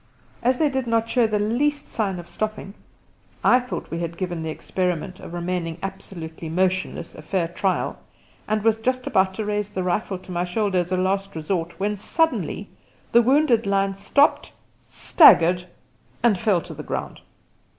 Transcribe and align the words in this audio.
As 0.41 0.57
they 0.57 0.67
did 0.67 0.87
not 0.87 1.07
show 1.07 1.27
the 1.27 1.37
least 1.37 1.87
sign 1.87 2.17
of 2.17 2.27
stopping, 2.27 2.73
I 3.43 3.59
thought 3.59 3.91
we 3.91 3.99
had 3.99 4.17
given 4.17 4.41
the 4.41 4.49
experiment 4.49 5.19
of 5.19 5.31
remaining 5.31 5.77
absolutely 5.83 6.49
motionless 6.49 7.13
a 7.13 7.21
fair 7.21 7.47
trial, 7.47 7.99
and 8.47 8.63
was 8.63 8.79
just 8.79 9.05
about 9.05 9.35
to 9.35 9.45
raise 9.45 9.69
the 9.69 9.83
rifle 9.83 10.17
to 10.17 10.31
my 10.31 10.43
shoulder 10.43 10.79
as 10.79 10.91
a 10.91 10.97
last 10.97 11.35
resort, 11.35 11.79
when 11.79 11.95
suddenly 11.95 12.67
the 13.11 13.21
wounded 13.21 13.67
lion 13.67 13.93
stopped, 13.93 14.53
staggered, 14.87 15.67
and 16.23 16.39
fell 16.39 16.61
to 16.61 16.73
the 16.73 16.81
ground. 16.81 17.21